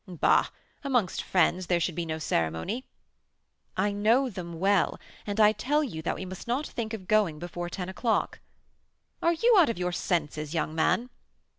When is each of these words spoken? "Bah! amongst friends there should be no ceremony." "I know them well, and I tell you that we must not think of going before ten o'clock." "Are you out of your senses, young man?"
"Bah! 0.07 0.47
amongst 0.83 1.21
friends 1.21 1.67
there 1.67 1.79
should 1.79 1.93
be 1.93 2.07
no 2.07 2.17
ceremony." 2.17 2.85
"I 3.77 3.91
know 3.91 4.31
them 4.31 4.59
well, 4.59 4.99
and 5.27 5.39
I 5.39 5.51
tell 5.51 5.83
you 5.83 6.01
that 6.01 6.15
we 6.15 6.25
must 6.25 6.47
not 6.47 6.65
think 6.65 6.95
of 6.95 7.07
going 7.07 7.37
before 7.37 7.69
ten 7.69 7.87
o'clock." 7.87 8.39
"Are 9.21 9.33
you 9.33 9.55
out 9.59 9.69
of 9.69 9.77
your 9.77 9.91
senses, 9.91 10.55
young 10.55 10.73
man?" 10.73 11.11